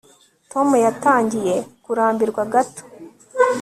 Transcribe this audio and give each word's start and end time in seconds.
tom 0.51 0.67
yatangiye 0.85 1.55
kurambirwa 1.83 2.43
gato 2.53 2.83